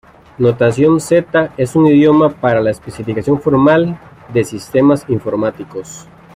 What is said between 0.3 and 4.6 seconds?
Notación Z es un idioma para la especificación formal de